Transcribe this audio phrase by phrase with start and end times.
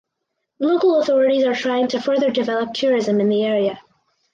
[0.57, 3.79] Local authorities are trying to further develop tourism in the area.